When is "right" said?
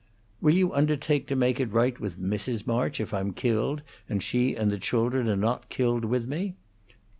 1.71-1.99